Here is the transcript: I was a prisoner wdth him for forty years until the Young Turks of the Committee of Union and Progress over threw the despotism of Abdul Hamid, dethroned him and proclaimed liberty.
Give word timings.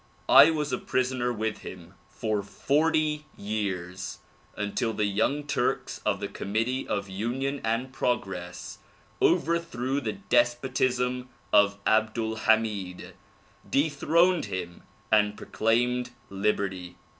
I 0.29 0.49
was 0.49 0.73
a 0.73 0.79
prisoner 0.79 1.31
wdth 1.31 1.59
him 1.59 1.93
for 2.09 2.41
forty 2.41 3.27
years 3.37 4.17
until 4.57 4.93
the 4.93 5.05
Young 5.05 5.43
Turks 5.45 6.01
of 6.03 6.19
the 6.19 6.27
Committee 6.27 6.87
of 6.87 7.07
Union 7.07 7.61
and 7.63 7.93
Progress 7.93 8.79
over 9.21 9.59
threw 9.59 10.01
the 10.01 10.13
despotism 10.13 11.29
of 11.53 11.77
Abdul 11.85 12.35
Hamid, 12.47 13.13
dethroned 13.69 14.45
him 14.45 14.81
and 15.11 15.37
proclaimed 15.37 16.09
liberty. 16.31 16.95